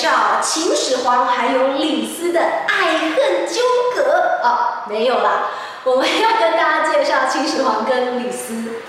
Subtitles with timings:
[0.00, 3.60] 绍秦始皇还有李斯的爱恨纠
[3.94, 5.42] 葛啊，没有啦，
[5.84, 8.80] 我们要跟大家介绍秦始皇跟李斯。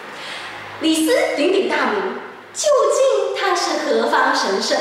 [0.79, 2.21] 李斯鼎鼎大名，
[2.53, 4.77] 究竟他是何方神圣？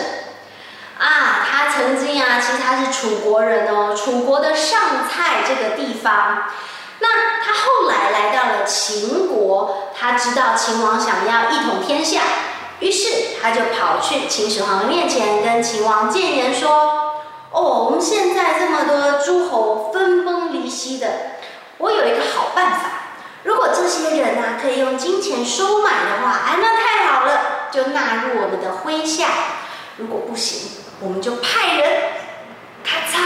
[0.99, 6.45] 啊，他曾经啊，其实他是楚国人哦，楚国的上蔡这个地方。
[7.01, 7.09] 那
[7.43, 12.21] 他后来来到了秦国，他知道秦王想要一统天下，
[12.81, 17.15] 于是他就跑去秦始皇面前，跟秦王谏言说
[17.53, 21.07] ：“哦，我们现在这么多诸侯分崩离析的，
[21.79, 22.81] 我有一个好办法。
[23.43, 29.29] 如果这些人啊，可以用金钱收买的话，哎，那太好了，就纳入我们的麾下。
[29.97, 32.03] 如果不行，我们就派人，
[32.83, 33.21] 咔嚓，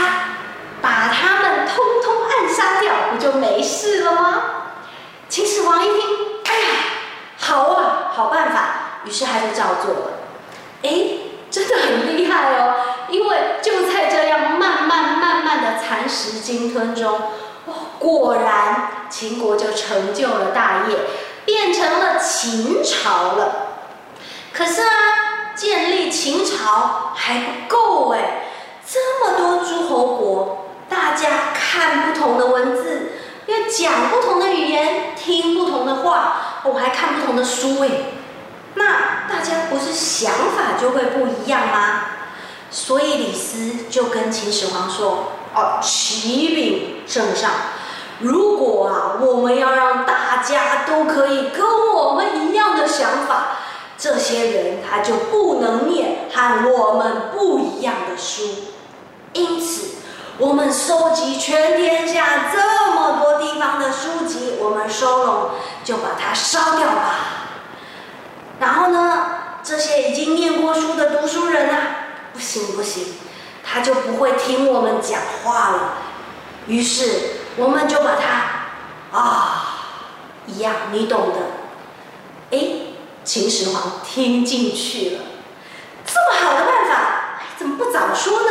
[0.82, 4.42] 把他们通通暗杀掉，不就没事了吗？
[5.28, 6.00] 秦始皇一听，
[6.45, 6.66] 哎呀，
[7.38, 8.73] 好啊，好办法，
[9.04, 10.10] 于是他就照做了。
[10.82, 10.90] 哎，
[11.50, 12.74] 真的很厉害哦，
[13.09, 17.20] 因为就在这样慢慢慢慢的蚕食鲸吞中，
[17.66, 20.96] 哦，果然秦国就成就了大业，
[21.45, 23.68] 变成了秦朝了。
[24.52, 24.88] 可是啊。
[25.57, 28.48] 建立秦朝还不够哎，
[28.84, 33.12] 这么多诸侯国，大家看不同的文字，
[33.46, 37.88] 要讲不同的语言，听不同的话，我还看不同的书哎，
[38.74, 42.00] 那大家不是想法就会不一样吗？
[42.70, 47.50] 所以李斯就跟秦始皇说：“哦，启禀圣上，
[48.18, 51.64] 如果啊，我们要让大家都可以跟
[51.95, 53.58] 我们一样的想法。”
[53.96, 58.42] 这些人他就不能念和我们不一样的书，
[59.34, 59.98] 因此
[60.36, 65.50] 我们收集全天下这么多地方的书籍，我们收拢
[65.84, 67.14] 就把它烧掉吧。
[68.58, 69.26] 然后呢，
[69.62, 71.76] 这些已经念过书的读书人啊，
[72.32, 73.15] 不行不行，
[73.65, 75.94] 他就不会听我们讲话了。
[76.66, 77.20] 于是
[77.56, 79.78] 我们就把它啊
[80.47, 82.81] 一样，你懂的，哎。
[83.25, 85.22] 秦始皇听进去了，
[86.04, 88.50] 这么好的办法，怎么不早说呢？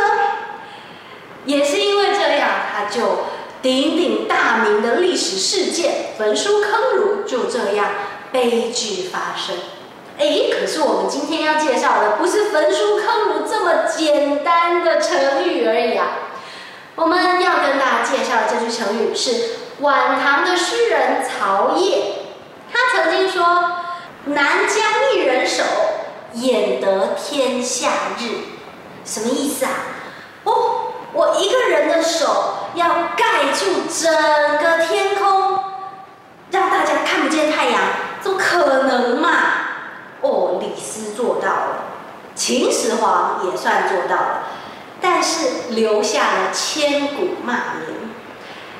[1.44, 3.26] 也是因为这样，他就
[3.62, 7.86] 鼎鼎大名的历史事件焚书坑儒就这样
[8.32, 9.54] 悲剧发生。
[10.18, 10.26] 哎，
[10.58, 16.06] 可是我们今天要介绍的不是焚书坑儒这么简单的成语而已啊！
[16.94, 22.02] 我们要跟大家介绍的这句成语是晚唐的诗人曹烨，
[22.72, 23.70] 他曾经说。
[24.26, 24.78] 南疆
[25.12, 25.62] 一人手，
[26.32, 28.36] 掩得天下日。
[29.04, 29.70] 什么意思啊？
[30.44, 32.24] 哦，我一个人的手
[32.72, 35.62] 要盖住整个天空，
[36.50, 37.82] 让大家看不见太阳，
[38.22, 39.28] 怎么可能嘛？
[40.22, 41.84] 哦，李斯做到了，
[42.34, 44.42] 秦始皇也算做到了，
[45.00, 47.52] 但是留下了千古骂
[47.86, 48.10] 名。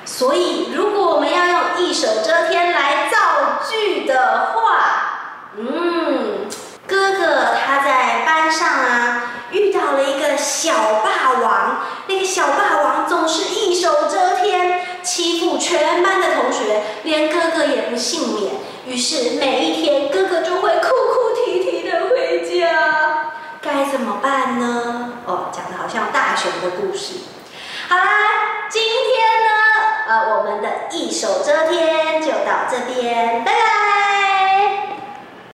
[0.04, 6.46] 所以，如果我们要用一手遮天来造句的话，嗯，
[6.86, 18.52] 哥哥他在班上啊遇到了一个小霸王，那个小霸王总是一手遮天，欺负全班的同学，连哥哥也不幸免。
[18.86, 21.33] 于是每一天哥哥就会哭哭
[26.34, 27.14] 大雄的故事。
[27.88, 29.52] 好啦，今天呢，
[30.08, 33.83] 呃，我们的一手遮天就到这边，拜拜。